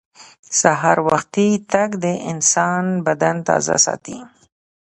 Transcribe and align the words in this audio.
سهار 0.59 0.97
وختي 1.07 1.47
تګ 1.71 1.89
د 2.03 2.05
انسان 2.31 2.85
بدن 3.05 3.35
تازه 3.47 3.75
ساتي 3.85 4.17